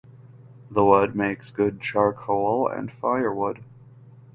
The 0.71 0.83
wood 0.83 1.15
makes 1.15 1.51
good 1.51 1.79
charcoal 1.79 2.67
and 2.67 2.91
firewood. 2.91 3.63